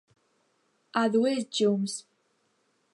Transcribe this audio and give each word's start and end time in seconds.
A 1.01 1.03
dues 1.17 1.45
llums. 1.59 1.99